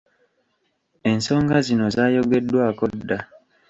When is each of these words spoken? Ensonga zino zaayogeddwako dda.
Ensonga 1.11 1.55
zino 1.67 1.85
zaayogeddwako 1.95 2.85
dda. 2.93 3.19